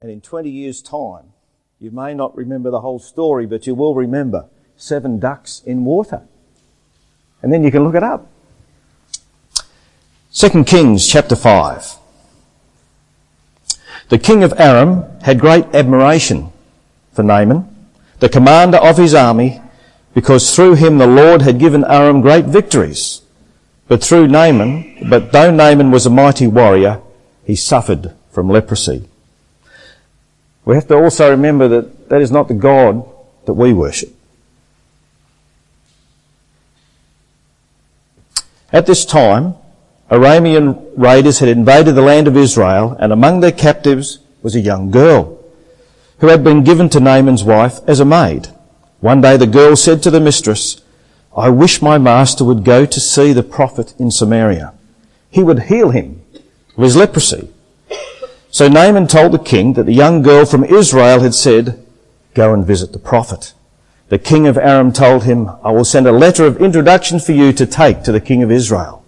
[0.00, 1.32] And in 20 years' time,
[1.80, 6.22] you may not remember the whole story, but you will remember seven ducks in water.
[7.42, 8.28] And then you can look it up.
[10.32, 11.96] 2 Kings chapter 5.
[14.08, 16.52] The king of Aram had great admiration
[17.12, 17.68] for Naaman,
[18.20, 19.60] the commander of his army,
[20.14, 23.22] because through him the Lord had given Aram great victories.
[23.88, 27.00] But through Naaman, but though Naaman was a mighty warrior,
[27.44, 29.08] he suffered from leprosy.
[30.68, 33.02] We have to also remember that that is not the God
[33.46, 34.14] that we worship.
[38.70, 39.54] At this time,
[40.10, 44.90] Aramean raiders had invaded the land of Israel, and among their captives was a young
[44.90, 45.42] girl
[46.18, 48.48] who had been given to Naaman's wife as a maid.
[49.00, 50.82] One day the girl said to the mistress,
[51.34, 54.74] I wish my master would go to see the prophet in Samaria.
[55.30, 56.20] He would heal him
[56.76, 57.48] of his leprosy.
[58.50, 61.84] So Naaman told the king that the young girl from Israel had said,
[62.34, 63.52] Go and visit the prophet.
[64.08, 67.52] The king of Aram told him, I will send a letter of introduction for you
[67.52, 69.04] to take to the king of Israel.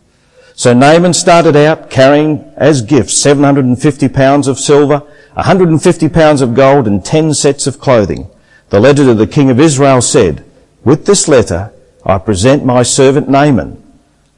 [0.55, 4.98] So Naaman started out carrying as gifts 750 pounds of silver,
[5.33, 8.29] 150 pounds of gold, and 10 sets of clothing.
[8.69, 10.45] The letter to the king of Israel said,
[10.84, 11.73] With this letter
[12.05, 13.83] I present my servant Naaman.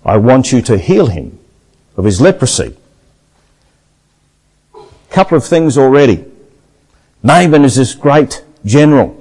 [0.05, 1.41] I want you to heal him
[1.97, 2.77] of his leprosy.
[5.13, 6.25] Couple of things already.
[7.23, 9.19] Naaman is this great general.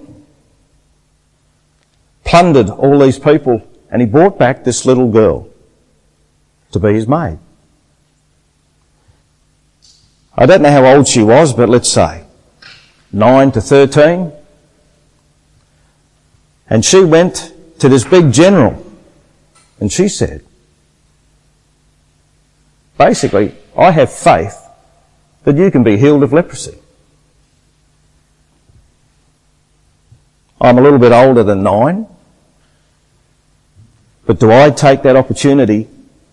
[2.23, 5.49] Plundered all these people and he brought back this little girl
[6.71, 7.39] to be his maid.
[10.33, 12.23] I don't know how old she was, but let's say
[13.11, 14.31] 9 to 13.
[16.69, 18.81] And she went to this big general
[19.81, 20.41] and she said,
[22.97, 24.57] basically, I have faith
[25.43, 26.77] that you can be healed of leprosy.
[30.59, 32.07] I'm a little bit older than nine,
[34.25, 35.87] but do I take that opportunity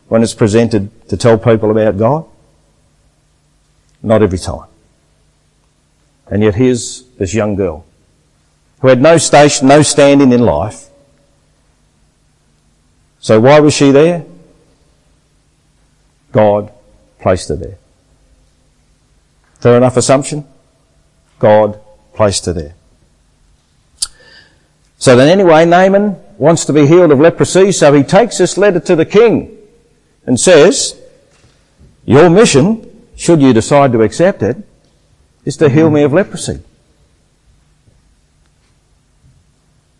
[0.08, 2.26] when it's presented to tell people about God?
[4.02, 4.68] Not every time.
[6.26, 7.86] And yet here's this young girl
[8.80, 10.88] who had no station, no standing in life.
[13.20, 14.24] So why was she there?
[16.30, 16.70] God
[17.18, 17.78] placed her there.
[19.60, 20.46] Fair enough assumption?
[21.38, 21.80] God
[22.14, 22.74] placed her there.
[24.98, 28.80] So then anyway, Naaman wants to be healed of leprosy, so he takes this letter
[28.80, 29.56] to the king
[30.26, 31.00] and says,
[32.04, 34.56] your mission, should you decide to accept it,
[35.44, 36.60] is to heal me of leprosy.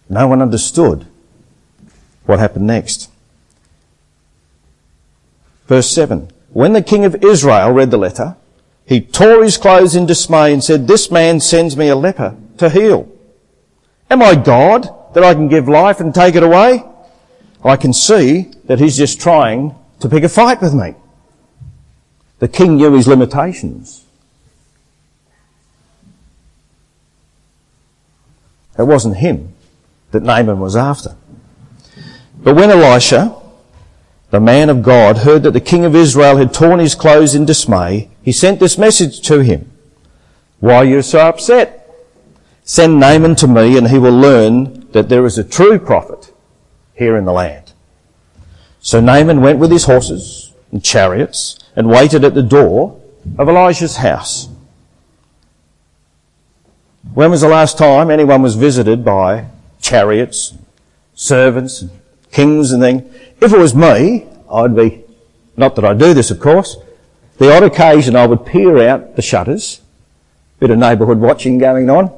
[0.09, 1.07] No one understood
[2.25, 3.11] what happened next.
[5.67, 6.31] Verse 7.
[6.51, 8.37] When the king of Israel read the letter,
[8.89, 12.71] he tore his clothes in dismay and said, This man sends me a leper to
[12.71, 13.07] heal.
[14.11, 16.83] Am I God that I can give life and take it away?
[17.63, 20.95] I can see that he's just trying to pick a fight with me.
[22.39, 24.07] The king knew his limitations.
[28.79, 29.53] It wasn't him
[30.13, 31.15] that Naaman was after.
[32.39, 33.37] But when Elisha,
[34.31, 37.47] the man of God, heard that the king of Israel had torn his clothes in
[37.47, 39.71] dismay, he sent this message to him.
[40.61, 41.75] Why are you so upset?
[42.63, 46.33] Send Naaman to me and he will learn that there is a true prophet
[46.95, 47.73] here in the land.
[48.81, 53.01] So Naaman went with his horses and chariots and waited at the door
[53.39, 54.49] of Elijah's house.
[57.15, 59.47] When was the last time anyone was visited by
[59.81, 60.55] chariots,
[61.15, 61.85] servants,
[62.33, 63.03] kings and things?
[63.41, 65.05] If it was me, I'd be,
[65.57, 66.77] not that I do this of course,
[67.39, 69.81] the odd occasion I would peer out the shutters,
[70.59, 72.13] bit of neighbourhood watching going on.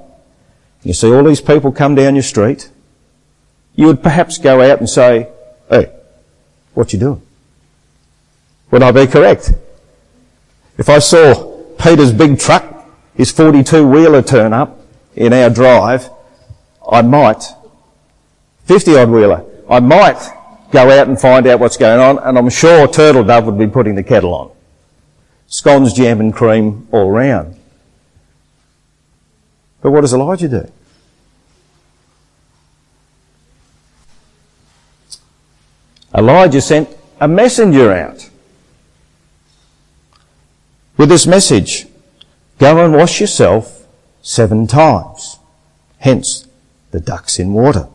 [0.82, 2.70] You see all these people come down your street.
[3.74, 5.28] You would perhaps go out and say,
[5.68, 5.92] hey,
[6.74, 7.22] what you doing?
[8.70, 9.52] Would I be correct?
[10.78, 12.64] If I saw Peter's big truck,
[13.14, 14.80] his 42 wheeler turn up
[15.14, 16.08] in our drive,
[16.90, 17.44] I might,
[18.64, 20.20] 50 odd wheeler, I might
[20.72, 23.66] go out and find out what's going on and I'm sure Turtle Dove would be
[23.66, 24.50] putting the kettle on
[25.50, 27.56] scones, jam and cream all round.
[29.82, 30.72] But what does Elijah do?
[36.16, 36.88] Elijah sent
[37.20, 38.30] a messenger out
[40.96, 41.86] with this message.
[42.58, 43.86] Go and wash yourself
[44.22, 45.38] seven times.
[45.98, 46.46] Hence,
[46.90, 47.88] the ducks in water.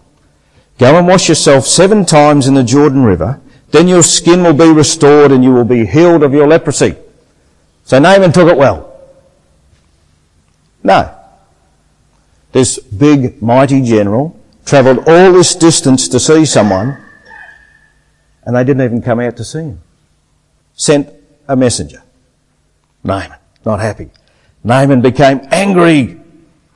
[0.77, 3.39] Go and wash yourself seven times in the Jordan River.
[3.71, 6.95] Then your skin will be restored and you will be healed of your leprosy.
[7.85, 8.91] So Naaman took it well.
[10.83, 11.15] No.
[12.51, 16.97] This big, mighty general travelled all this distance to see someone,
[18.43, 19.81] and they didn't even come out to see him.
[20.75, 21.09] Sent
[21.47, 22.01] a messenger.
[23.03, 24.09] Naaman, not happy.
[24.63, 26.19] Naaman became angry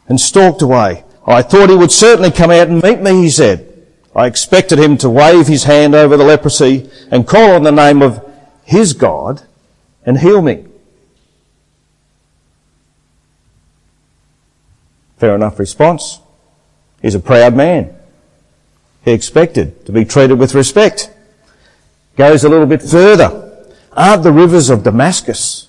[0.07, 1.03] and stalked away.
[1.25, 3.68] I thought he would certainly come out and meet me, he said.
[4.15, 8.01] I expected him to wave his hand over the leprosy and call on the name
[8.01, 8.25] of
[8.63, 9.43] his God
[10.05, 10.65] and heal me.
[15.17, 16.19] Fair enough response.
[17.01, 17.95] He's a proud man.
[19.03, 21.11] He expected to be treated with respect.
[22.15, 23.65] Goes a little bit further.
[23.93, 25.67] Aren't the rivers of Damascus,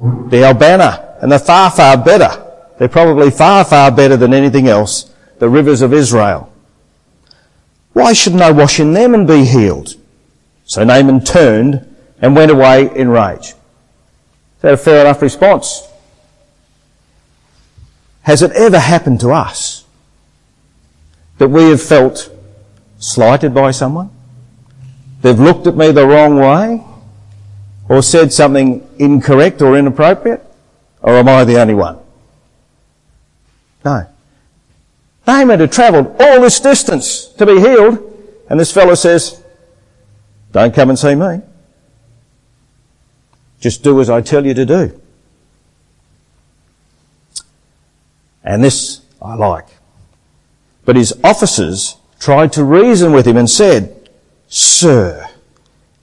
[0.00, 2.46] the Abana, and the Pharpar better?
[2.78, 5.12] They're probably far, far better than anything else.
[5.38, 6.49] The rivers of Israel.
[7.92, 9.94] Why shouldn't I wash in them and be healed?
[10.64, 11.86] So Naaman turned
[12.20, 13.50] and went away in rage.
[13.50, 15.88] Is that a fair enough response?
[18.22, 19.84] Has it ever happened to us
[21.38, 22.30] that we have felt
[22.98, 24.10] slighted by someone?
[25.22, 26.84] They've looked at me the wrong way?
[27.88, 30.44] Or said something incorrect or inappropriate?
[31.02, 31.98] Or am I the only one?
[33.84, 34.06] No.
[35.30, 37.98] Naaman had travelled all this distance to be healed,
[38.48, 39.40] and this fellow says,
[40.50, 41.40] don't come and see me.
[43.60, 45.00] Just do as I tell you to do.
[48.42, 49.68] And this I like.
[50.84, 54.10] But his officers tried to reason with him and said,
[54.48, 55.28] Sir,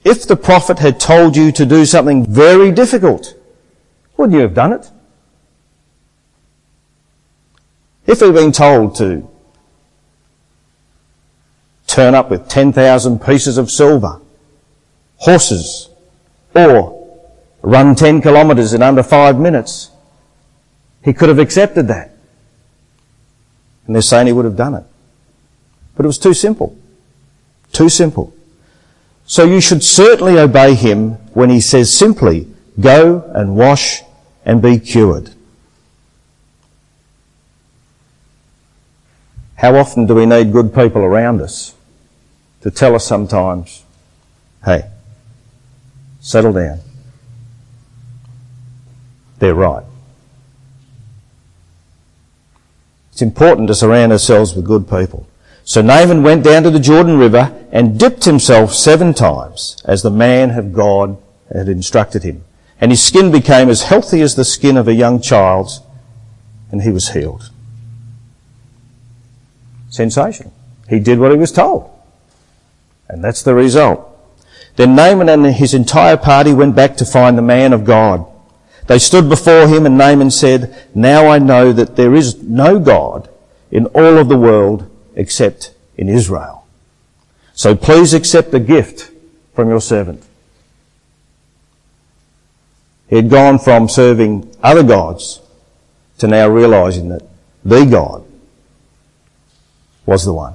[0.04, 3.34] if the prophet had told you to do something very difficult,
[4.16, 4.90] wouldn't you have done it?
[8.08, 9.28] If he'd been told to
[11.86, 14.22] turn up with 10,000 pieces of silver,
[15.18, 15.90] horses,
[16.54, 17.06] or
[17.60, 19.90] run 10 kilometres in under five minutes,
[21.04, 22.16] he could have accepted that.
[23.86, 24.84] And they're saying he would have done it.
[25.94, 26.78] But it was too simple.
[27.72, 28.32] Too simple.
[29.26, 32.48] So you should certainly obey him when he says simply,
[32.80, 34.00] go and wash
[34.46, 35.34] and be cured.
[39.58, 41.74] How often do we need good people around us
[42.60, 43.84] to tell us sometimes,
[44.64, 44.88] hey,
[46.20, 46.78] settle down.
[49.40, 49.84] They're right.
[53.10, 55.26] It's important to surround ourselves with good people.
[55.64, 60.10] So Naaman went down to the Jordan River and dipped himself seven times as the
[60.10, 61.18] man of God
[61.52, 62.44] had instructed him.
[62.80, 65.80] And his skin became as healthy as the skin of a young child's
[66.70, 67.50] and he was healed.
[69.90, 70.52] Sensational.
[70.88, 71.90] He did what he was told.
[73.08, 74.04] And that's the result.
[74.76, 78.26] Then Naaman and his entire party went back to find the man of God.
[78.86, 83.28] They stood before him and Naaman said, Now I know that there is no God
[83.70, 86.66] in all of the world except in Israel.
[87.54, 89.10] So please accept the gift
[89.54, 90.22] from your servant.
[93.08, 95.40] He had gone from serving other gods
[96.18, 97.22] to now realizing that
[97.64, 98.24] the God
[100.08, 100.54] was the one.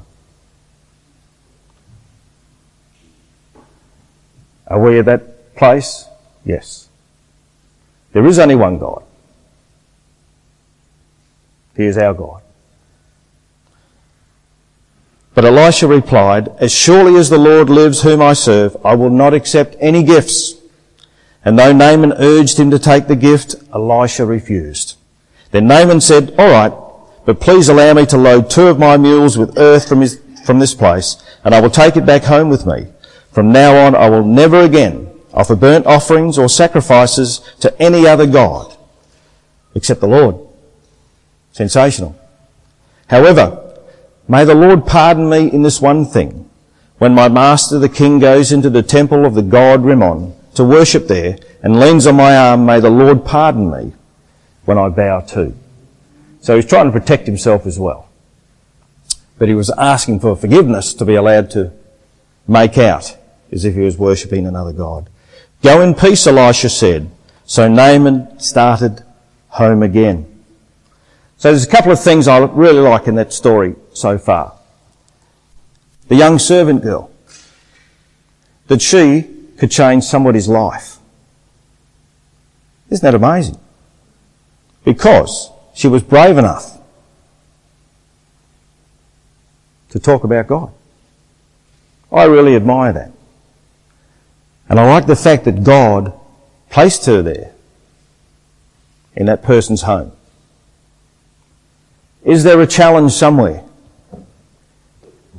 [4.65, 6.05] Are we at that place?
[6.43, 6.89] Yes.
[8.13, 9.03] There is only one God.
[11.77, 12.41] He is our God.
[15.35, 19.35] But Elisha replied, As surely as the Lord lives whom I serve, I will not
[19.35, 20.55] accept any gifts.
[21.45, 24.97] And though Naaman urged him to take the gift, Elisha refused.
[25.51, 26.73] Then Naaman said, All right,
[27.25, 30.59] but please allow me to load two of my mules with earth from, his, from
[30.59, 32.87] this place, and I will take it back home with me.
[33.31, 38.27] From now on, I will never again offer burnt offerings or sacrifices to any other
[38.27, 38.77] God
[39.75, 40.35] except the Lord.
[41.51, 42.15] Sensational.
[43.07, 43.59] However,
[44.27, 46.49] may the Lord pardon me in this one thing.
[46.97, 51.07] When my master the king goes into the temple of the god Rimmon to worship
[51.07, 53.93] there and leans on my arm, may the Lord pardon me
[54.65, 55.55] when I bow too.
[56.43, 58.09] So he's trying to protect himself as well.
[59.37, 61.71] But he was asking for forgiveness to be allowed to
[62.49, 63.15] make out
[63.49, 65.09] as if he was worshipping another god.
[65.61, 67.09] Go in peace, Elisha said.
[67.45, 69.03] So Naaman started
[69.47, 70.43] home again.
[71.37, 74.53] So there's a couple of things I really like in that story so far.
[76.09, 77.09] The young servant girl.
[78.67, 80.97] That she could change somebody's life.
[82.89, 83.57] Isn't that amazing?
[84.83, 86.77] Because she was brave enough
[89.89, 90.71] to talk about God.
[92.11, 93.11] I really admire that.
[94.69, 96.13] And I like the fact that God
[96.69, 97.53] placed her there
[99.15, 100.11] in that person's home.
[102.23, 103.63] Is there a challenge somewhere?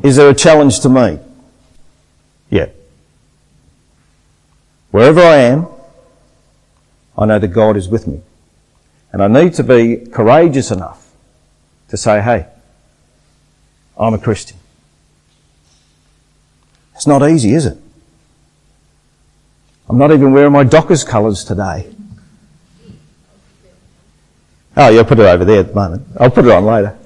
[0.02, 1.18] Is there a challenge to me?
[2.50, 2.68] Yeah.
[4.90, 5.66] Wherever I am,
[7.16, 8.20] I know that God is with me.
[9.14, 11.12] And I need to be courageous enough
[11.86, 12.48] to say, hey,
[13.96, 14.56] I'm a Christian.
[16.96, 17.78] It's not easy, is it?
[19.88, 21.94] I'm not even wearing my Dockers colours today.
[24.76, 26.08] Oh, yeah, put it over there at the moment.
[26.18, 26.98] I'll put it on later.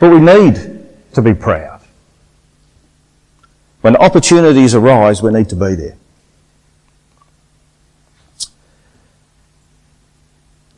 [0.00, 1.82] But we need to be proud.
[3.82, 5.96] When opportunities arise, we need to be there.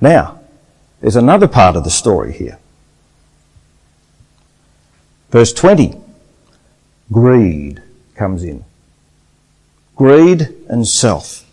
[0.00, 0.40] Now,
[1.00, 2.59] there's another part of the story here.
[5.31, 5.95] Verse 20.
[7.12, 7.83] Greed
[8.14, 8.64] comes in.
[9.97, 11.45] Greed and self.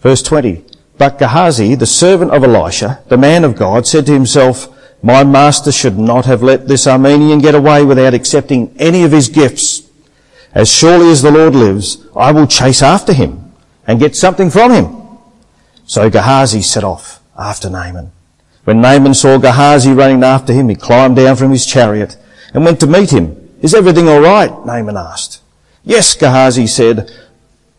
[0.00, 0.64] Verse 20.
[0.98, 4.68] But Gehazi, the servant of Elisha, the man of God, said to himself,
[5.02, 9.28] My master should not have let this Armenian get away without accepting any of his
[9.28, 9.88] gifts.
[10.52, 13.52] As surely as the Lord lives, I will chase after him
[13.86, 15.18] and get something from him.
[15.86, 18.12] So Gehazi set off after Naaman.
[18.64, 22.16] When Naaman saw Gehazi running after him, he climbed down from his chariot
[22.52, 23.36] and went to meet him.
[23.62, 24.50] Is everything all right?
[24.66, 25.40] Naaman asked.
[25.82, 27.10] Yes, Gehazi said,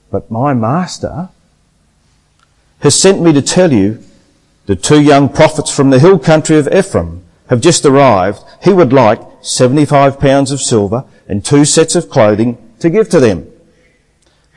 [0.09, 1.29] but my master
[2.79, 4.03] has sent me to tell you
[4.65, 8.41] the two young prophets from the hill country of Ephraim have just arrived.
[8.63, 13.19] He would like 75 pounds of silver and two sets of clothing to give to
[13.19, 13.47] them.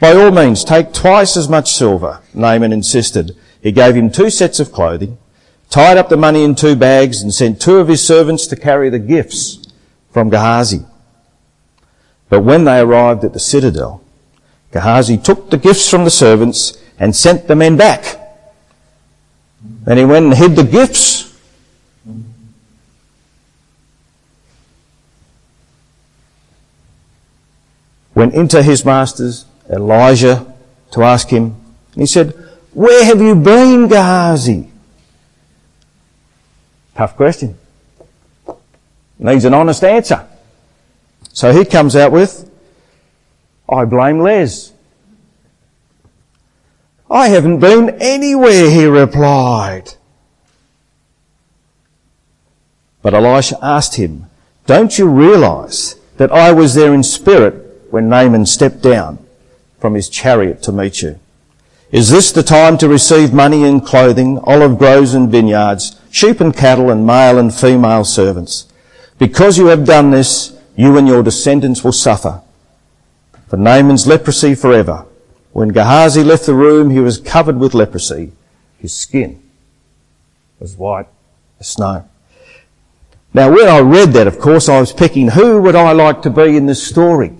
[0.01, 3.37] By all means, take twice as much silver, Naaman insisted.
[3.65, 5.17] He gave him two sets of clothing,
[5.71, 8.91] tied up the money in two bags and sent two of his servants to carry
[8.91, 9.73] the gifts
[10.11, 10.85] from Gehazi.
[12.29, 14.05] But when they arrived at the citadel,
[14.71, 18.21] Gehazi took the gifts from the servants and sent the men back.
[19.63, 21.35] Then he went and hid the gifts.
[28.15, 30.53] Went into his master's, Elijah,
[30.91, 31.57] to ask him.
[31.95, 32.35] And he said,
[32.75, 34.69] Where have you been, Gehazi?
[36.97, 37.57] Tough question.
[39.19, 40.27] Needs an honest answer.
[41.33, 42.51] So he comes out with,
[43.69, 44.73] I blame Les.
[47.11, 49.95] I haven't been anywhere, he replied.
[53.03, 54.27] But Elisha asked him,
[54.67, 57.55] don't you realize that I was there in spirit
[57.91, 59.19] when Naaman stepped down
[59.79, 61.21] from his chariot to meet you?
[61.93, 66.55] Is this the time to receive money and clothing, olive groves and vineyards, sheep and
[66.55, 68.67] cattle and male and female servants?
[69.19, 72.43] Because you have done this, you and your descendants will suffer.
[73.49, 75.07] For Naaman's leprosy forever.
[75.53, 78.33] When Gehazi left the room, he was covered with leprosy.
[78.79, 79.41] His skin
[80.59, 81.07] was white
[81.61, 82.09] as snow.
[83.33, 86.31] Now, when I read that, of course, I was picking who would I like to
[86.31, 87.33] be in this story?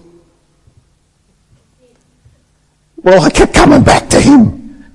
[3.05, 4.87] Well, I kept coming back to him.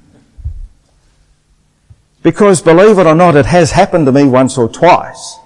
[2.23, 5.37] Because believe it or not, it has happened to me once or twice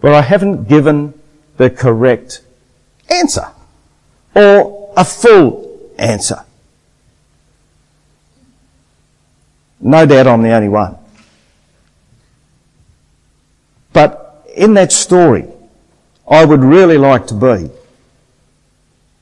[0.00, 1.14] where I haven't given
[1.56, 2.42] the correct
[3.10, 3.48] answer
[4.34, 6.44] or a full answer.
[9.80, 10.96] No doubt I'm the only one.
[13.92, 15.46] But in that story,
[16.30, 17.70] I would really like to be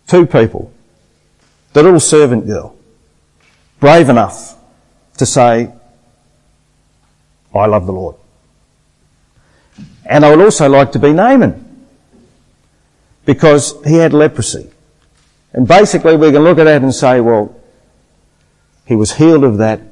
[0.09, 0.73] two people.
[1.77, 2.75] The little servant girl,
[3.81, 4.55] brave enough
[5.19, 5.71] to say,
[7.55, 8.17] I love the Lord.
[10.07, 11.87] And I would also like to be Naaman
[13.27, 14.71] because he had leprosy.
[15.53, 17.55] And basically we can look at that and say, well,
[18.87, 19.83] he was healed of that.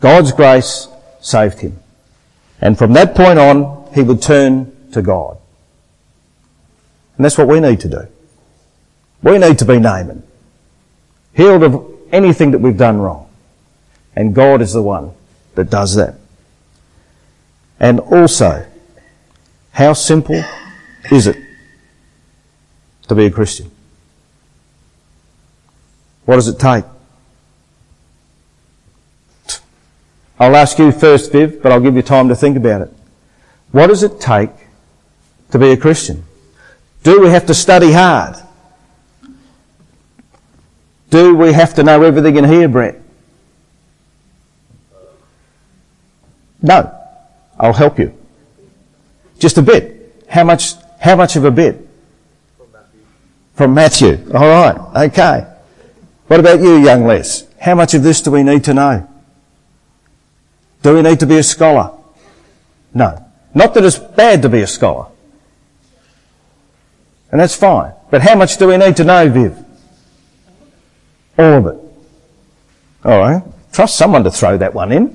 [0.00, 0.88] God's grace
[1.20, 1.78] saved him.
[2.60, 5.38] And from that point on, he would turn to God.
[7.16, 8.08] And that's what we need to do.
[9.22, 10.22] We need to be Naaman.
[11.34, 13.28] Healed of anything that we've done wrong.
[14.16, 15.12] And God is the one
[15.54, 16.16] that does that.
[17.78, 18.66] And also,
[19.72, 20.42] how simple
[21.10, 21.36] is it
[23.08, 23.70] to be a Christian?
[26.24, 26.84] What does it take?
[30.38, 32.92] I'll ask you first, Viv, but I'll give you time to think about it.
[33.72, 34.50] What does it take
[35.50, 36.24] to be a Christian?
[37.02, 38.36] Do we have to study hard?
[41.10, 43.00] Do we have to know everything in here, Brett?
[46.62, 46.96] No.
[47.58, 48.16] I'll help you.
[49.38, 50.24] Just a bit.
[50.28, 51.88] How much how much of a bit?
[52.56, 53.00] From Matthew.
[53.54, 54.34] From Matthew.
[54.34, 55.06] All right.
[55.08, 55.46] Okay.
[56.26, 57.46] What about you, young Les?
[57.58, 59.08] How much of this do we need to know?
[60.82, 61.92] Do we need to be a scholar?
[62.94, 63.26] No.
[63.52, 65.06] Not that it's bad to be a scholar.
[67.32, 67.92] And that's fine.
[68.10, 69.56] But how much do we need to know, Viv?
[71.40, 71.78] All of it.
[73.02, 73.42] Alright.
[73.72, 75.08] Trust someone to throw that one in.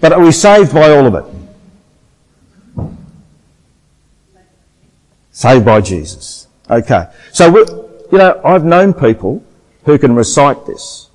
[0.00, 1.24] but are we saved by all of it?
[5.30, 6.48] Saved by Jesus.
[6.68, 7.06] Okay.
[7.30, 7.56] So,
[8.10, 9.44] you know, I've known people
[9.84, 11.08] who can recite this.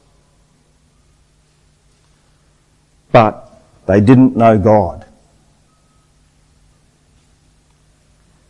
[3.12, 5.06] But they didn't know God.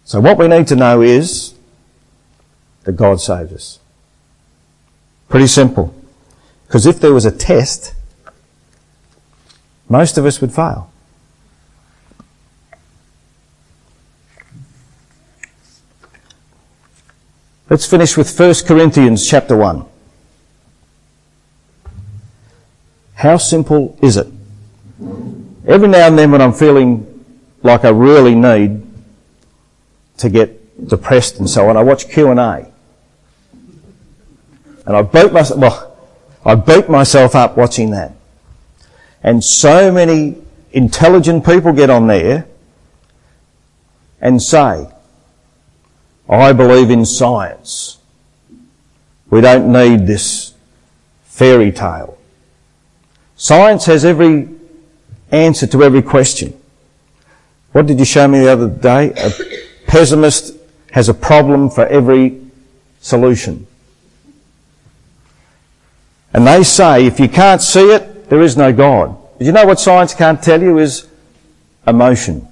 [0.03, 1.55] So what we need to know is
[2.85, 3.79] that God saved us.
[5.27, 5.93] Pretty simple.
[6.67, 7.93] Because if there was a test,
[9.89, 10.91] most of us would fail.
[17.69, 19.85] Let's finish with 1 Corinthians chapter 1.
[23.15, 24.27] How simple is it?
[25.67, 27.25] Every now and then when I'm feeling
[27.63, 28.85] like I really need
[30.17, 32.71] to get depressed and so on, I watch Q&A.
[34.85, 35.97] And I beat myself, well,
[36.45, 38.13] I beat myself up watching that.
[39.23, 40.37] And so many
[40.71, 42.47] intelligent people get on there
[44.21, 44.87] and say,
[46.29, 47.97] I believe in science.
[49.29, 50.53] We don't need this
[51.23, 52.17] fairy tale.
[53.35, 54.49] Science has every
[55.31, 56.59] answer to every question.
[57.71, 59.11] What did you show me the other day?
[59.17, 59.31] A
[59.87, 60.55] pessimist
[60.91, 62.41] has a problem for every
[63.01, 63.67] solution.
[66.35, 69.17] And they say if you can't see it, there is no God.
[69.37, 71.07] But you know what science can't tell you is
[71.87, 72.45] emotion.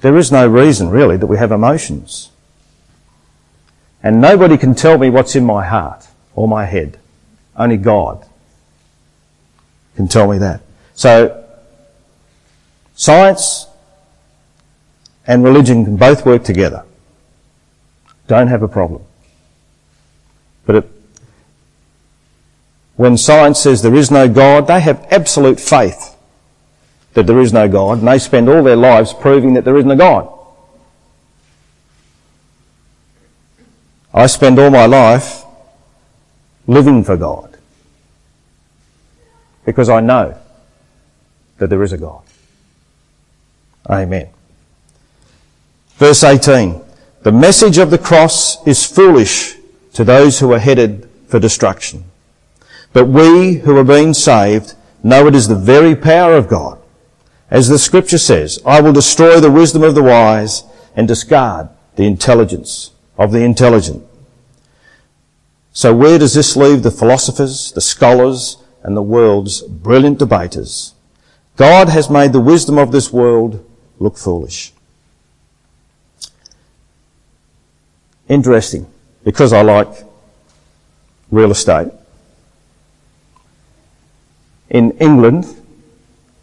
[0.00, 2.30] There is no reason, really, that we have emotions.
[4.02, 6.98] And nobody can tell me what's in my heart or my head.
[7.56, 8.26] Only God
[9.94, 10.62] can tell me that.
[10.94, 11.44] So,
[12.96, 13.68] science
[15.28, 16.82] and religion can both work together.
[18.26, 19.04] Don't have a problem.
[20.70, 20.90] But it,
[23.00, 26.14] when science says there is no God, they have absolute faith
[27.14, 29.90] that there is no God, and they spend all their lives proving that there isn't
[29.90, 30.30] a God.
[34.12, 35.44] I spend all my life
[36.66, 37.56] living for God
[39.64, 40.36] because I know
[41.56, 42.22] that there is a God.
[43.88, 44.28] Amen.
[45.94, 46.82] Verse 18.
[47.22, 49.56] The message of the cross is foolish
[49.94, 52.04] to those who are headed for destruction.
[52.92, 56.78] But we who are being saved know it is the very power of God.
[57.50, 62.04] As the scripture says, I will destroy the wisdom of the wise and discard the
[62.04, 64.04] intelligence of the intelligent.
[65.72, 70.94] So where does this leave the philosophers, the scholars, and the world's brilliant debaters?
[71.56, 73.64] God has made the wisdom of this world
[73.98, 74.72] look foolish.
[78.28, 78.86] Interesting,
[79.24, 79.88] because I like
[81.30, 81.88] real estate.
[84.70, 85.46] In England,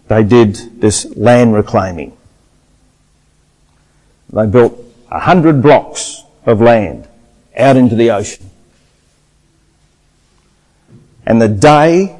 [0.07, 2.15] they did this land reclaiming.
[4.31, 4.77] They built
[5.09, 7.07] a hundred blocks of land
[7.57, 8.49] out into the ocean.
[11.25, 12.17] And the day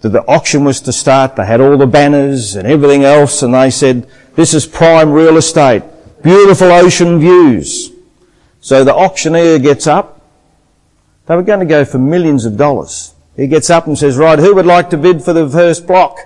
[0.00, 3.54] that the auction was to start, they had all the banners and everything else and
[3.54, 5.82] they said, this is prime real estate,
[6.22, 7.90] beautiful ocean views.
[8.60, 10.20] So the auctioneer gets up.
[11.26, 13.14] They were going to go for millions of dollars.
[13.36, 16.18] He gets up and says, right, who would like to bid for the first block?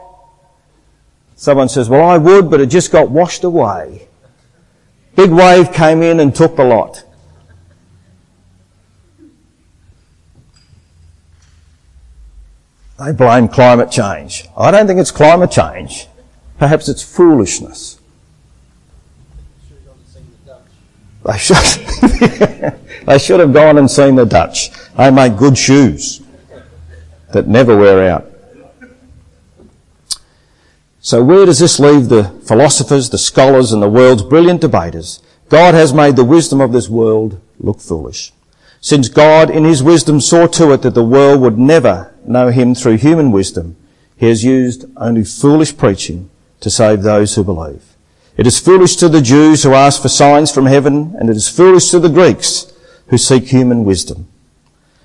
[1.34, 4.06] Someone says, well, I would, but it just got washed away.
[5.16, 7.04] Big wave came in and took the lot.
[12.98, 14.44] They blame climate change.
[14.56, 16.06] I don't think it's climate change.
[16.58, 17.98] Perhaps it's foolishness.
[21.24, 21.56] They should,
[23.06, 24.70] they should have gone and seen the Dutch.
[24.96, 26.19] They make good shoes
[27.32, 28.26] that never wear out.
[31.00, 35.20] So where does this leave the philosophers, the scholars, and the world's brilliant debaters?
[35.48, 38.32] God has made the wisdom of this world look foolish.
[38.80, 42.74] Since God in his wisdom saw to it that the world would never know him
[42.74, 43.76] through human wisdom,
[44.16, 47.82] he has used only foolish preaching to save those who believe.
[48.36, 51.48] It is foolish to the Jews who ask for signs from heaven, and it is
[51.48, 52.72] foolish to the Greeks
[53.08, 54.28] who seek human wisdom.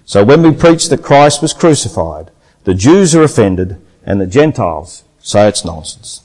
[0.06, 2.32] So when we preach that Christ was crucified,
[2.64, 6.22] the Jews are offended and the Gentiles say it's nonsense.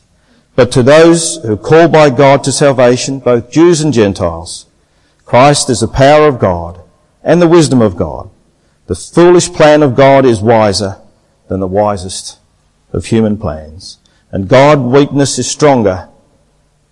[0.54, 4.66] But to those who call by God to salvation, both Jews and Gentiles,
[5.24, 6.82] Christ is the power of God
[7.22, 8.28] and the wisdom of God.
[8.86, 10.98] The foolish plan of God is wiser
[11.48, 12.38] than the wisest
[12.92, 13.98] of human plans.
[14.32, 16.08] And God's weakness is stronger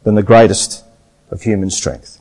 [0.05, 0.85] than the greatest
[1.31, 2.18] of human strength.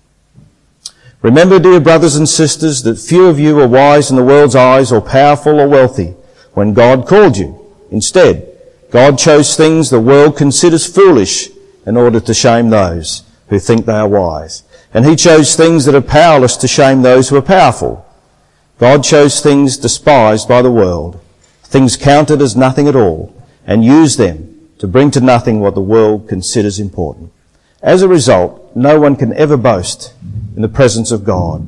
[1.21, 4.91] Remember, dear brothers and sisters, that few of you are wise in the world's eyes
[4.91, 6.13] or powerful or wealthy
[6.53, 7.59] when God called you.
[7.89, 8.47] Instead,
[8.91, 11.49] God chose things the world considers foolish
[11.87, 14.61] in order to shame those who think they are wise.
[14.93, 18.05] And he chose things that are powerless to shame those who are powerful.
[18.77, 21.19] God chose things despised by the world,
[21.63, 23.33] things counted as nothing at all,
[23.65, 27.31] and used them to bring to nothing what the world considers important.
[27.81, 30.13] As a result, no one can ever boast
[30.57, 31.67] in the presence of God.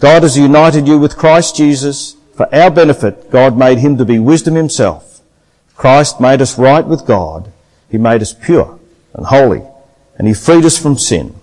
[0.00, 2.16] God has united you with Christ Jesus.
[2.34, 5.20] For our benefit, God made him to be wisdom himself.
[5.76, 7.52] Christ made us right with God.
[7.88, 8.80] He made us pure
[9.12, 9.62] and holy,
[10.18, 11.36] and he freed us from sin.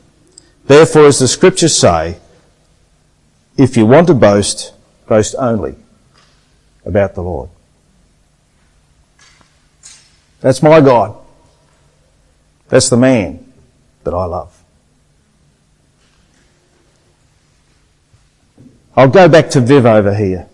[0.65, 2.17] Therefore, as the scriptures say,
[3.57, 4.73] if you want to boast,
[5.07, 5.77] boast only
[6.85, 7.49] about the Lord.
[10.41, 11.17] That's my God.
[12.67, 13.53] That's the man
[14.03, 14.60] that I love.
[19.01, 20.47] I'll go back to Viv over here.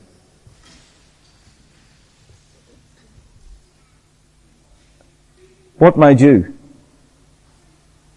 [5.77, 6.57] What made you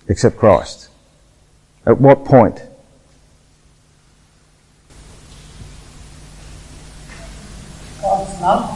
[0.09, 0.88] accept Christ?
[1.85, 2.62] At what point?
[8.01, 8.71] God's love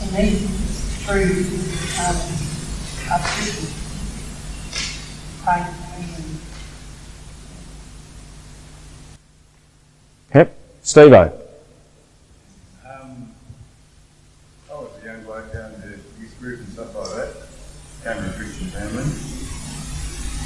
[0.00, 0.30] to me
[1.06, 1.46] through
[2.02, 2.16] um,
[3.06, 3.72] baptism.
[5.44, 5.85] Praying
[10.86, 11.34] Steve Um,
[14.70, 15.88] I was a young bloke going to
[16.22, 17.34] youth group and stuff like that.
[18.06, 19.02] Came from a Christian family.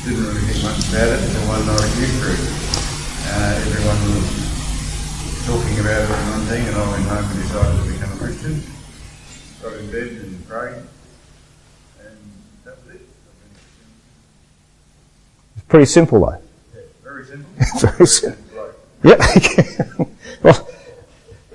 [0.01, 2.41] Didn't really think much about it until one night at youth group.
[2.41, 4.33] Uh, everyone was
[5.45, 8.17] talking about it and one thing, and I went home and decided to become a
[8.17, 8.65] Christian.
[9.61, 10.81] Got in bed and prayed,
[12.01, 12.17] and
[12.65, 13.05] that was it.
[15.61, 16.41] It's pretty simple though.
[16.73, 17.53] Yeah, very simple.
[17.93, 18.73] Very simple.
[19.05, 20.09] Yep.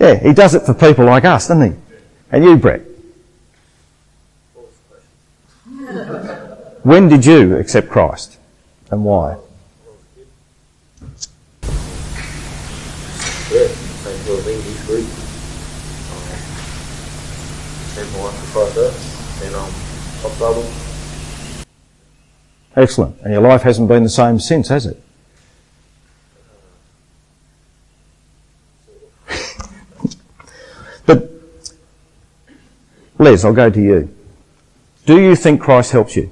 [0.06, 1.80] yeah, he does it for people like us, doesn't he?
[2.32, 2.82] And you, Brett.
[6.84, 8.38] When did you accept Christ
[8.92, 9.38] and why?
[22.76, 23.20] Excellent.
[23.22, 25.05] And your life hasn't been the same since, has it?
[33.18, 34.14] Les, I'll go to you.
[35.06, 36.32] Do you think Christ helps you?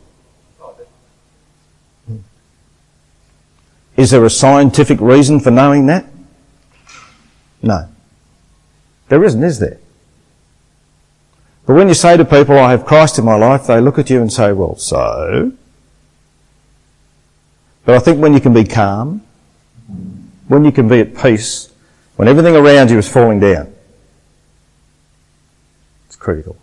[3.95, 6.05] Is there a scientific reason for knowing that?
[7.61, 7.87] No.
[9.07, 9.79] There isn't, is there?
[11.65, 14.09] But when you say to people, I have Christ in my life, they look at
[14.09, 15.53] you and say, well, so?
[17.85, 19.21] But I think when you can be calm,
[20.47, 21.71] when you can be at peace,
[22.15, 23.73] when everything around you is falling down,
[26.07, 26.57] it's critical.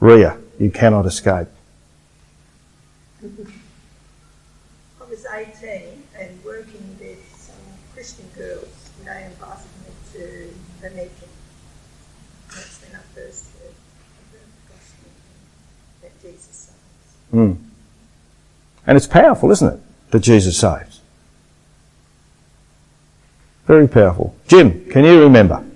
[0.00, 1.48] Ria, you cannot escape.
[3.22, 3.26] I
[5.08, 7.56] was 18 and working with some
[7.94, 8.90] Christian girls.
[8.98, 11.10] and They invited me to the meeting.
[12.48, 13.74] That's when I first heard
[14.32, 14.38] the
[14.72, 15.10] gospel
[16.02, 17.34] that Jesus saves.
[17.34, 17.56] Mm.
[18.86, 19.80] And it's powerful, isn't it?
[20.12, 21.00] That Jesus saves.
[23.66, 24.34] Very powerful.
[24.46, 25.67] Jim, can you remember?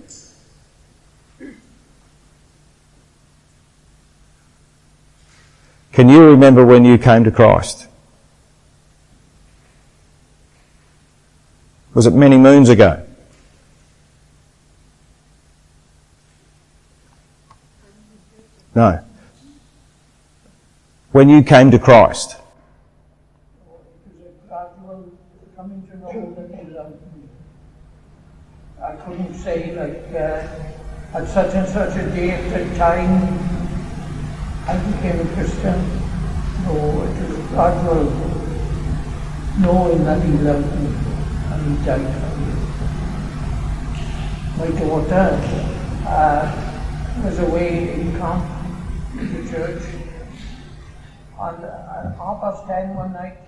[5.92, 7.86] Can you remember when you came to Christ?
[11.92, 13.06] Was it many moons ago?
[18.74, 19.04] No.
[21.10, 22.36] When you came to Christ.
[28.82, 33.61] I couldn't say like uh, at such and such a date and time
[34.66, 35.78] I became a Christian.
[36.64, 38.04] No, it was gradual
[39.58, 40.86] knowing that he loved me
[41.50, 42.52] and he died for me.
[44.58, 45.26] My daughter
[46.06, 48.44] uh, was away in camp
[49.18, 49.82] in the church
[51.40, 53.38] and uh, at half past ten one night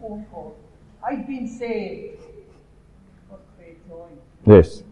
[0.00, 0.56] phone call.
[1.04, 2.20] I'd been saved.
[3.28, 4.08] What great joy.
[4.46, 4.82] yes.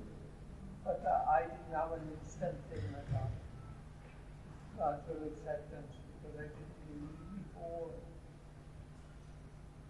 [0.84, 3.30] But uh, I didn't have an instant thing like that.
[4.80, 6.48] Acceptance because I
[6.88, 7.12] believe
[7.52, 7.90] before.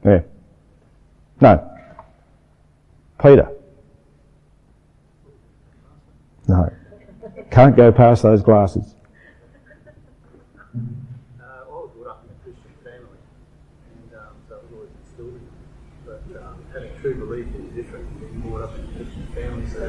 [0.05, 0.23] Yeah.
[1.41, 1.53] No.
[3.23, 3.49] Peter.
[6.49, 6.73] No.
[7.53, 8.97] Can't go past those glasses.
[10.75, 13.21] I was brought up in a Christian family,
[13.95, 15.41] and was always instilled in me.
[16.05, 16.21] But
[16.73, 18.07] having true belief is different.
[18.19, 19.83] Being brought up in a Christian family, so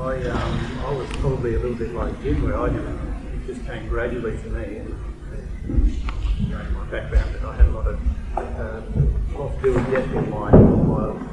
[0.00, 3.07] I um, I was probably a little bit like Jim, where I didn't.
[3.68, 4.88] Came gradually to me, and
[6.40, 8.00] you know, my background that I had a lot of
[8.38, 8.80] uh,
[9.36, 10.50] with yet in my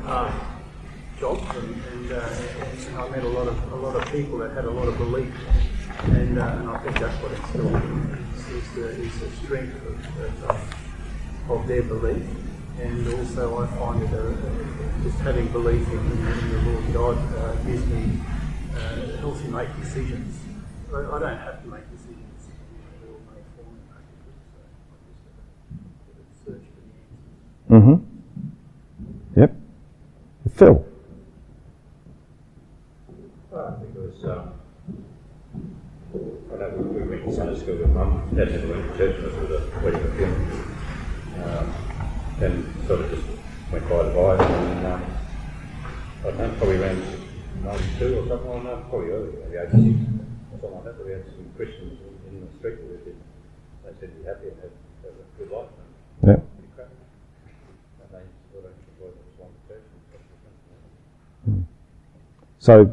[0.04, 0.36] past
[1.17, 4.52] jobs, and, and, uh, and I met a lot of a lot of people that
[4.52, 5.34] had a lot of belief,
[6.04, 8.17] and, uh, and I think that's what instilled
[8.52, 12.28] is the, is the strength of, of, of their belief.
[12.82, 17.56] And also, I find that uh, just having belief in, in the Lord God uh,
[17.63, 18.19] gives me,
[18.76, 20.38] uh, helps me make decisions.
[20.93, 22.48] I, I don't have to make decisions,
[23.02, 24.38] they're all made for me, practically.
[24.54, 25.24] So I just
[26.08, 27.55] uh, search for the answers.
[27.69, 29.39] Mm-hmm.
[29.39, 29.56] Yep.
[30.56, 30.86] Phil.
[33.56, 34.54] I think it was, um,
[36.60, 39.49] know we we went to Sunday school with mum, dad never went to church, it
[39.49, 40.32] was a wedding of him.
[41.43, 41.73] Um,
[42.41, 43.23] and sort of just
[43.71, 45.04] went by the by, and um,
[46.21, 47.01] I don't know, probably around
[47.63, 51.12] 92 or something like that, probably earlier, maybe 86 or something like that, but we
[51.13, 53.15] had some Christians in, in the street we did.
[53.86, 54.75] They said be happy and have,
[55.06, 55.69] have a good life.
[55.69, 55.84] And
[56.25, 56.39] Yep.
[56.58, 56.89] pretty crap.
[56.89, 61.75] And they sort of enjoyed the Swan Church and stuff like that.
[62.65, 62.89] So,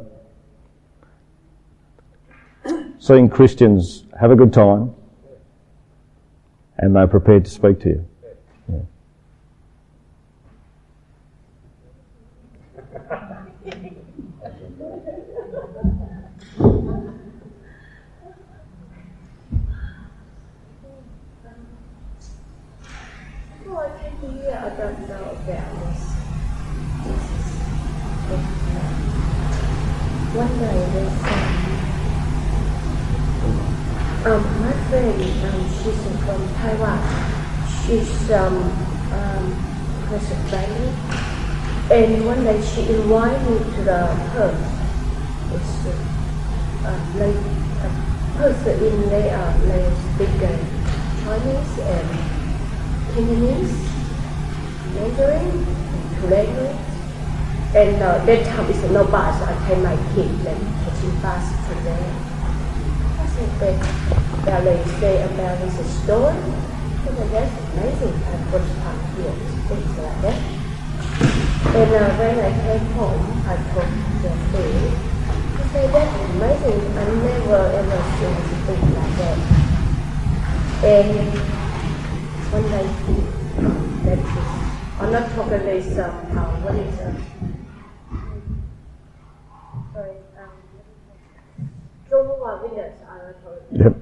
[2.98, 4.94] seeing Christians have a good time
[6.76, 8.06] and they're prepared to speak to you.
[8.68, 8.80] Yeah.
[23.64, 26.14] Well, I came to here, I don't know about this.
[28.28, 29.02] But, uh,
[30.34, 31.12] one day there's
[33.44, 36.98] um, um, my friend, um, she's from Taiwan.
[37.82, 38.54] She's um,
[39.10, 39.44] um,
[40.10, 41.12] has a.
[41.90, 44.00] And one day she invited me to the
[44.32, 44.62] Perth.
[45.52, 47.36] It's uh, uh, like,
[47.82, 49.82] uh, Perth in there, uh, they
[50.14, 50.54] speak uh,
[51.24, 52.08] Chinese and
[53.12, 53.76] Cantonese,
[54.94, 55.66] Mandarin,
[56.20, 56.78] two.
[57.74, 59.42] And uh, that time is no bus.
[59.42, 62.31] I take my kid and catching bus to there.
[63.42, 63.78] Said
[64.44, 66.36] that they say about this story.
[67.12, 68.14] I guess amazing.
[68.22, 69.34] I first time here,
[69.66, 70.38] things like that.
[71.74, 73.90] And uh, when I came home, I told
[74.22, 74.94] the kid,
[75.58, 76.82] I said that's amazing.
[76.96, 79.38] I never ever seen anything like that.
[80.84, 81.32] And
[82.52, 82.82] when I
[84.04, 87.16] that is, I'm not talking this um, how what is um,
[89.92, 90.54] sorry um,
[92.08, 92.10] Jehovah Witness.
[92.10, 92.11] I'm not talking.
[93.72, 93.96] Yep.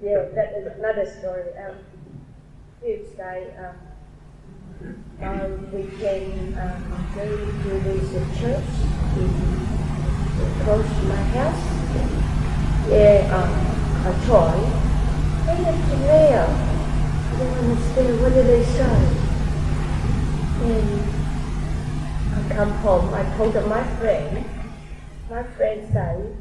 [0.00, 1.44] Yeah, that is another story.
[1.58, 1.76] Um,
[2.80, 3.76] Tuesday, um,
[5.22, 8.70] um, we came um, going to uh, church
[10.62, 11.64] close to my house.
[12.88, 13.50] Yeah, um,
[14.06, 14.58] a toy.
[15.48, 16.46] And it's rare.
[16.46, 18.96] I don't understand what did they say.
[20.62, 20.88] And
[22.34, 23.14] I come home.
[23.14, 24.55] I told my friend.
[25.28, 26.36] My friend said,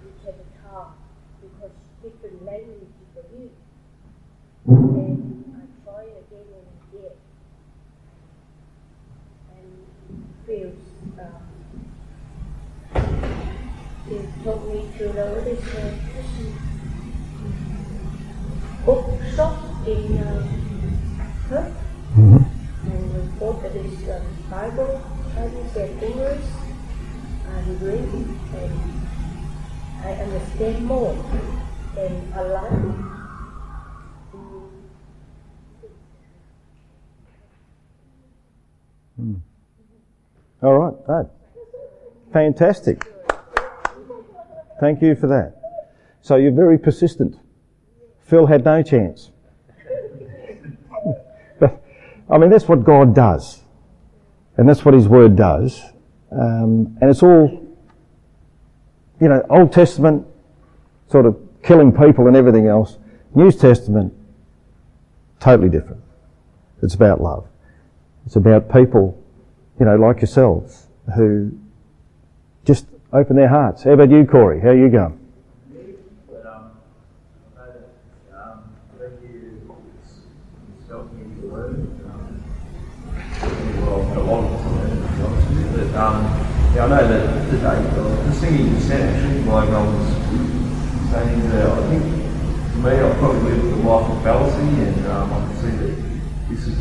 [0.00, 0.96] "You can talk
[1.42, 3.50] because different language for you."
[4.68, 7.16] And I try again and again.
[9.50, 9.68] And
[10.46, 10.78] feels.
[11.18, 11.42] Uh,
[14.08, 15.90] he told me to this uh,
[18.86, 19.54] bookshop
[19.88, 20.46] in uh,
[21.48, 21.74] Perth.
[22.14, 25.02] And we bought this uh, Bible,
[25.34, 26.63] Chinese and English.
[27.54, 28.80] And
[30.02, 31.12] I understand more.
[31.96, 32.70] And I like
[39.16, 39.34] hmm.
[40.62, 41.30] All right, that.
[42.32, 43.06] Fantastic.
[44.80, 45.54] Thank you for that.
[46.22, 47.38] So you're very persistent.
[48.24, 49.30] Phil had no chance.
[51.60, 51.82] but,
[52.28, 53.60] I mean, that's what God does.
[54.56, 55.93] And that's what His Word does.
[56.34, 57.48] Um, and it's all,
[59.20, 60.26] you know, Old Testament,
[61.08, 62.98] sort of killing people and everything else.
[63.34, 64.12] New Testament,
[65.40, 66.02] totally different.
[66.82, 67.46] It's about love.
[68.26, 69.20] It's about people,
[69.78, 71.52] you know, like yourselves, who
[72.64, 73.82] just open their hearts.
[73.84, 74.60] How about you, Corey?
[74.60, 75.18] How are you going?
[76.28, 76.70] But um,
[77.56, 77.72] I know
[78.30, 78.58] that um,
[78.96, 79.76] when you
[80.86, 81.74] stop in your word,
[82.06, 82.42] um,
[83.86, 87.08] well, a lot of time, to be honest with you, but um, yeah, I know
[87.08, 90.08] that today just thinking just then, actually, like I was
[91.10, 92.02] saying that I think
[92.72, 95.94] for me, I've probably lived a life of fallacy, and um, I can see that
[96.48, 96.78] this is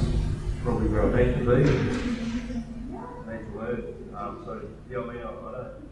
[0.63, 1.53] probably where I need to be.
[1.53, 3.93] I need to learn.
[4.17, 5.85] Um, so, yeah, I mean, I, I don't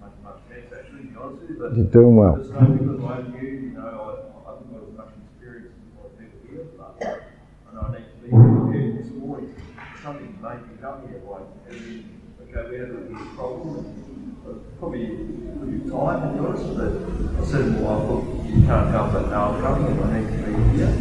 [0.00, 2.36] make much sense actually, to be honest with you, but You're doing well.
[2.36, 6.10] just know because I'm new, you know, I, I haven't got as much experience as
[6.16, 9.54] people here, but I know I need to be prepared this morning.
[10.02, 12.21] Something made me come here, like,
[12.52, 14.42] then, okay, we had a little problem.
[14.46, 16.92] Uh, Probably of time, to be honest, but
[17.40, 20.26] I said, well, I thought you can't help but now I'm coming and I need
[20.26, 20.94] to be here.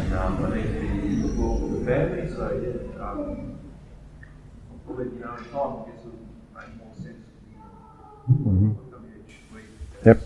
[0.00, 3.58] And um, I need to be involved with the family, so yeah, um,
[4.86, 6.18] probably, you know, in time, I guess it'll
[6.54, 7.22] make more sense.
[10.04, 10.14] Here.
[10.14, 10.18] Yep.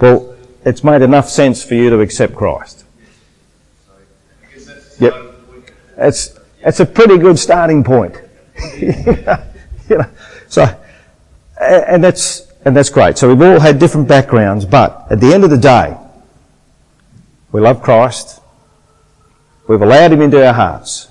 [0.00, 2.84] Well, it's made enough sense for you to accept Christ.
[4.98, 5.14] Yep.
[5.98, 8.16] It's, it's a pretty good starting point.
[10.52, 10.80] so,
[11.60, 13.18] and that's, and that's great.
[13.18, 15.96] So we've all had different backgrounds, but at the end of the day,
[17.50, 18.40] we love Christ.
[19.68, 21.08] We've allowed him into our hearts.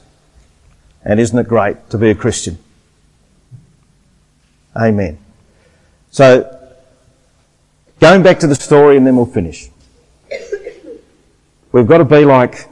[1.04, 2.58] And isn't it great to be a Christian?
[4.76, 5.18] Amen.
[6.12, 6.60] So,
[8.02, 9.70] Going back to the story and then we'll finish.
[11.72, 12.68] We've got to be like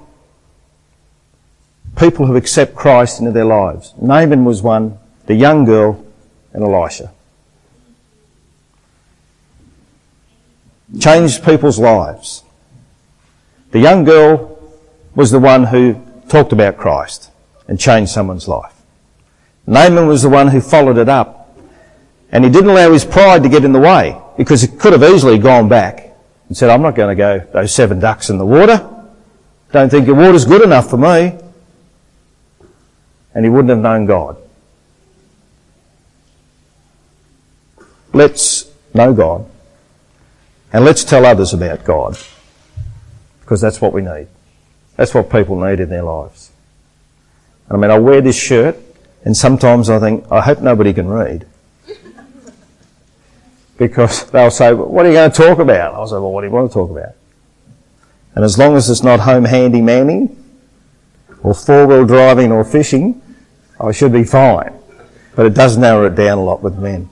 [1.96, 3.94] people who accept Christ into their lives.
[4.02, 6.04] Naaman was one, the young girl,
[6.54, 7.12] and Elisha.
[11.00, 12.44] Changed people's lives.
[13.72, 14.58] The young girl
[15.16, 17.30] was the one who talked about Christ
[17.68, 18.74] and changed someone's life.
[19.68, 21.36] Naaman was the one who followed it up.
[22.32, 25.04] And he didn't allow his pride to get in the way because he could have
[25.04, 26.16] easily gone back
[26.48, 28.88] and said, I'm not going to go those seven ducks in the water.
[29.72, 31.38] Don't think your water's good enough for me.
[33.34, 34.38] And he wouldn't have known God.
[38.14, 39.46] Let's know God.
[40.72, 42.18] And let's tell others about God.
[43.42, 44.28] Because that's what we need.
[44.96, 46.52] That's what people need in their lives.
[47.72, 48.78] I mean, I wear this shirt
[49.26, 51.46] and sometimes I think, I hope nobody can read
[53.78, 55.94] because they'll say, well, what are you going to talk about?
[55.94, 57.16] I'll say, well, what do you want to talk about?
[58.36, 60.36] And as long as it's not home handy manning
[61.44, 63.22] or four-wheel driving or fishing,
[63.80, 64.74] I should be fine.
[65.36, 67.10] But it does narrow it down a lot with men.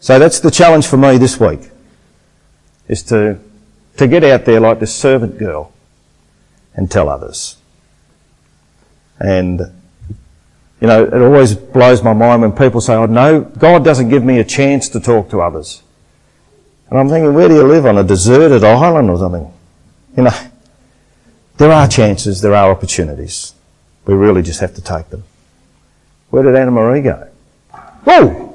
[0.00, 1.70] So that's the challenge for me this week,
[2.88, 3.38] is to,
[3.98, 5.72] to get out there like this servant girl
[6.74, 7.58] and tell others.
[9.18, 9.60] And
[10.80, 14.24] you know, it always blows my mind when people say, oh no, God doesn't give
[14.24, 15.82] me a chance to talk to others.
[16.88, 17.84] And I'm thinking, where do you live?
[17.84, 19.52] On a deserted island or something?
[20.16, 20.38] You know,
[21.58, 23.52] there are chances, there are opportunities.
[24.06, 25.24] We really just have to take them.
[26.30, 27.28] Where did Anna Marie go?
[28.04, 28.46] Whoa!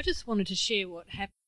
[0.00, 1.34] I just wanted to share what happened.